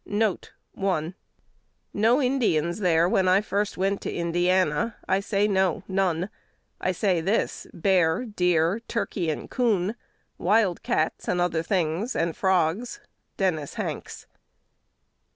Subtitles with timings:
[0.73, 1.13] 1
[1.93, 6.29] "No Indians there when I first went to Indiana: I say, no, none.
[6.79, 9.93] I say this: bear, deer, turkey, and coon,
[10.39, 12.99] wild cats, and other things, and frogs."
[13.37, 14.25] Dennis Hanks.